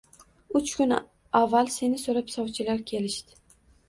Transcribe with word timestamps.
Uch 0.59 0.69
kun 0.77 0.95
avval 1.39 1.69
seni 1.73 1.99
so`rab, 2.05 2.31
sovchilar 2.37 2.81
kelishdi 2.93 3.39